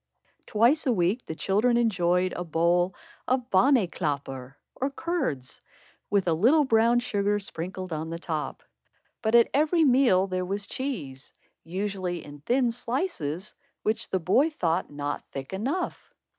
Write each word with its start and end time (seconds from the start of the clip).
Twice 0.47 0.87
a 0.87 0.91
week 0.91 1.27
the 1.27 1.35
children 1.35 1.77
enjoyed 1.77 2.33
a 2.33 2.43
bowl 2.43 2.95
of 3.27 3.51
bonnyclabber 3.51 4.55
or 4.73 4.89
curds, 4.89 5.61
with 6.09 6.27
a 6.27 6.33
little 6.33 6.63
brown 6.65 6.99
sugar 7.01 7.37
sprinkled 7.37 7.93
on 7.93 8.09
the 8.09 8.17
top. 8.17 8.63
But 9.21 9.35
at 9.35 9.51
every 9.53 9.83
meal 9.83 10.25
there 10.25 10.43
was 10.43 10.65
cheese, 10.65 11.35
usually 11.63 12.25
in 12.25 12.39
thin 12.39 12.71
slices, 12.71 13.53
which 13.83 14.09
the 14.09 14.19
boy 14.19 14.49
thought 14.49 14.89
not 14.89 15.23
thick 15.31 15.53
enough. 15.53 16.11